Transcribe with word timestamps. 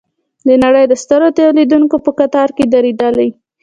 د 0.47 0.49
نړۍ 0.63 0.85
د 0.87 0.93
سترو 1.03 1.27
تولیدوونکو 1.37 1.97
په 2.05 2.11
کتار 2.19 2.49
کې 2.57 2.63
دریدلي. 2.73 3.29